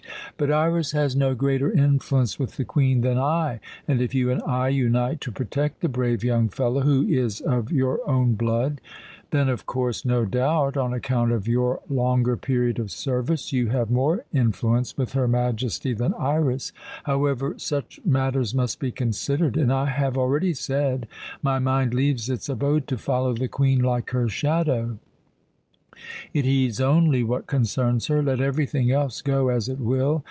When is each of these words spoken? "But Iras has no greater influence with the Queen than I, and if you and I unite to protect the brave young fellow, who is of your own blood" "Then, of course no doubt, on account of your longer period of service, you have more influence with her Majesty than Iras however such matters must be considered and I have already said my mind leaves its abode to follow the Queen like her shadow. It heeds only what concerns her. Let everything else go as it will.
"But 0.37 0.49
Iras 0.49 0.91
has 0.93 1.15
no 1.15 1.35
greater 1.35 1.71
influence 1.71 2.39
with 2.39 2.57
the 2.57 2.65
Queen 2.65 3.01
than 3.01 3.19
I, 3.19 3.59
and 3.87 4.01
if 4.01 4.15
you 4.15 4.31
and 4.31 4.41
I 4.41 4.69
unite 4.69 5.21
to 5.21 5.31
protect 5.31 5.81
the 5.81 5.87
brave 5.89 6.23
young 6.23 6.49
fellow, 6.49 6.81
who 6.81 7.03
is 7.05 7.41
of 7.41 7.71
your 7.71 7.99
own 8.09 8.33
blood" 8.33 8.81
"Then, 9.31 9.49
of 9.49 9.67
course 9.67 10.03
no 10.03 10.25
doubt, 10.25 10.77
on 10.77 10.93
account 10.95 11.31
of 11.31 11.47
your 11.47 11.79
longer 11.89 12.37
period 12.37 12.79
of 12.79 12.89
service, 12.89 13.53
you 13.53 13.67
have 13.67 13.91
more 13.91 14.25
influence 14.33 14.97
with 14.97 15.13
her 15.13 15.27
Majesty 15.27 15.93
than 15.93 16.15
Iras 16.15 16.73
however 17.03 17.53
such 17.59 17.99
matters 18.03 18.55
must 18.55 18.79
be 18.79 18.91
considered 18.91 19.55
and 19.57 19.71
I 19.71 19.85
have 19.85 20.17
already 20.17 20.55
said 20.55 21.07
my 21.43 21.59
mind 21.59 21.93
leaves 21.93 22.31
its 22.31 22.49
abode 22.49 22.87
to 22.87 22.97
follow 22.97 23.35
the 23.35 23.47
Queen 23.47 23.79
like 23.83 24.09
her 24.09 24.27
shadow. 24.27 24.97
It 26.33 26.45
heeds 26.45 26.81
only 26.81 27.23
what 27.23 27.45
concerns 27.45 28.07
her. 28.07 28.23
Let 28.23 28.41
everything 28.41 28.91
else 28.91 29.21
go 29.21 29.49
as 29.49 29.69
it 29.69 29.77
will. 29.77 30.19